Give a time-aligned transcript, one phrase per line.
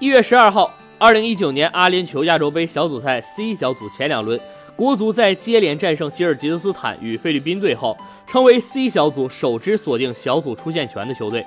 [0.00, 4.40] 一月十二号，二零一九年阿联酋亚洲杯小组赛 C 小组前两轮，
[4.74, 7.94] 国足在接连战胜吉尔吉斯斯坦与菲律宾队后，
[8.26, 11.44] 成为 C 小组首支锁定小组出线权的球队。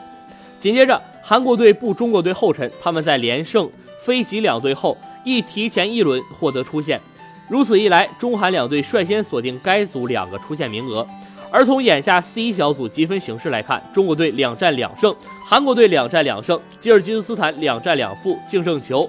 [0.59, 3.67] 紧接着，韩国队步中国队后尘，他们在连胜
[4.03, 4.95] 非吉两队后，
[5.25, 7.01] 亦提前一轮获得出线。
[7.49, 11.07] 如此一来，中韩两队率先锁定该组两个出线名额。
[11.53, 15.15] 而从眼下 C 小组积分形势来看，中国队两战两胜，
[15.45, 19.07] 韩国队两战两胜，吉尔吉斯斯坦两战两负，净胜球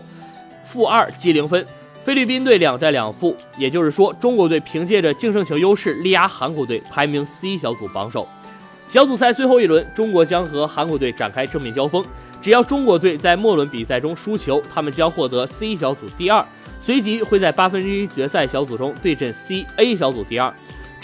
[0.62, 1.64] 负二积零分；
[2.04, 8.28] 菲律宾队两战两负，也就是说，中国队凭借着净胜球优势力压韩国队，排名 C 小组榜首。
[8.90, 12.04] 小组赛最后一轮，中国将和韩国队展开正面交锋。
[12.42, 16.44] 只要中国队在末轮比赛中输球，他们将获得 C 小组第二，
[16.78, 20.52] 随即会在八分之一决赛小组中对阵 C A 小组第二。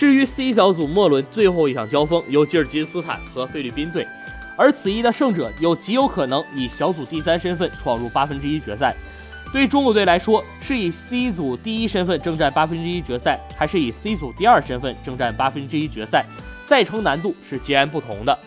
[0.00, 4.08] 至于 C 小组末轮最后一场交锋，由吉尔吉斯斯坦和菲律宾队，
[4.56, 8.96] 而此役的胜者有极有可能以小组第三身份闯入八分之一决赛。
[9.52, 16.24] 对中国队来说，是以 C 组第一身份征战八分之一决赛，还是以 C 组第二身份征战八分之一决赛，
[16.66, 18.38] 赛程难度是截然不同的。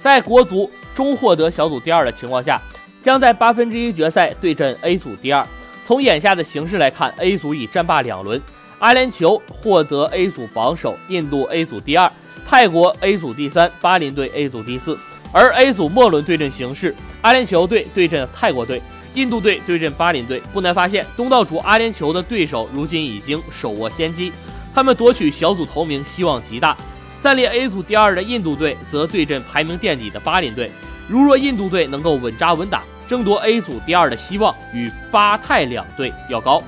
[0.00, 2.60] 在国足终获得小组第二的情况下，
[3.04, 5.46] 将在八分之一决赛对阵 A 组第二。
[5.86, 8.42] 从眼下的形势来看，A 组已战罢两轮。
[8.78, 12.10] 阿联酋获得 A 组榜首，印度 A 组第二，
[12.46, 14.96] 泰国 A 组第三，巴林队 A 组第四。
[15.32, 18.80] 而 A 组末轮对阵形势，阿联酋队对阵泰国队，
[19.14, 20.40] 印度队对阵巴林队。
[20.52, 24.32] 不难发现，东道主阿联酋的对手如今已经手握先机，
[24.72, 26.76] 他们夺取小组头名希望极大。
[27.20, 30.70] 暂列 A 组第二的印度队则对阵排名垫底的巴林队。
[31.08, 36.62] 如若印度队能够稳扎稳打，争夺 A 组第二的希望与巴泰两队要高。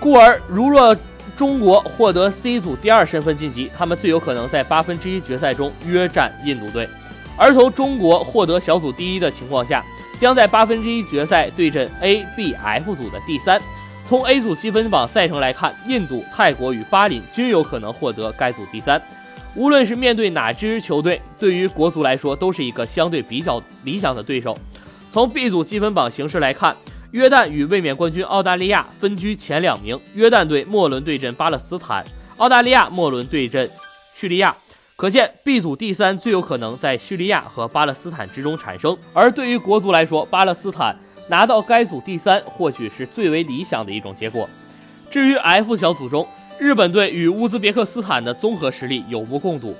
[0.00, 0.96] 故而，如若
[1.34, 6.86] 中国获得 C 组第二身份晋级，他们最有可能在八分之一决赛中约战印度队；
[7.36, 9.84] 而从中国获得小组第一的情况下，
[10.20, 13.60] 将在八分之一决赛对阵 A、B、F 组的第三。
[14.08, 19.00] 从 A 组积分榜赛程来看，印度、泰国与巴林均有可能获得该组第三。
[19.54, 24.56] 无论是面对哪支球队，对于国足来说都是一个相对比较理想的对手。
[25.12, 26.76] 从 B 组积分榜形势来看。
[27.12, 32.04] 约旦与卫冕冠军澳大利亚分居前两名，约旦队末轮对阵巴勒斯坦，
[32.36, 33.68] 澳大利亚末轮对阵
[34.14, 34.54] 叙利亚。
[34.96, 38.96] 可见 B 组第三最有可能在叙利亚和巴勒斯坦之中产生。
[39.12, 40.96] 而对于国足来说，巴勒斯坦
[41.28, 44.48] 拿到该组第三或许是最为理想的一种结果。
[45.10, 46.26] 至于 F 小组中，
[46.58, 49.76] 日本队与乌兹别克斯坦的综合实力有目共睹，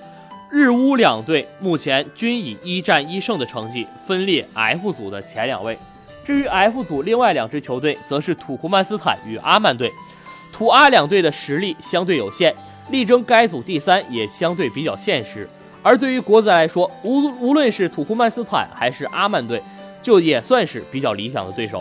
[0.50, 5.76] 日乌两队目前均以一战一胜的成绩分列 F 组的前两位。
[6.26, 9.92] 至于 F 组另外两支球队，则是土库曼斯坦与阿曼队。
[10.52, 12.52] 土阿两队的实力相对有限，
[12.90, 15.48] 力争该组第三也相对比较现实。
[15.84, 19.62] 而对于国足来说，无无论是土库曼斯坦还是阿曼队，
[20.02, 21.80] 就也算是比较理想的对手。